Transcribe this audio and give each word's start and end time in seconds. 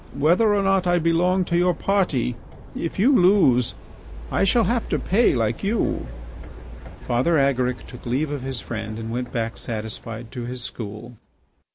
Whether 0.17 0.55
or 0.55 0.63
not 0.63 0.87
I 0.87 0.97
belong 0.97 1.45
to 1.45 1.55
your 1.55 1.75
party, 1.75 2.35
if 2.75 2.97
you 2.97 3.13
lose, 3.15 3.75
I 4.31 4.43
shall 4.45 4.63
have 4.63 4.89
to 4.89 4.97
pay 4.97 5.35
like 5.35 5.63
you." 5.63 6.07
Father 7.07 7.37
Agaric 7.37 7.85
took 7.85 8.07
leave 8.07 8.31
of 8.31 8.41
his 8.41 8.61
friend 8.61 8.97
and 8.97 9.11
went 9.11 9.31
back 9.31 9.57
satisfied 9.57 10.31
to 10.31 10.45
his 10.45 10.63
school. 10.63 11.17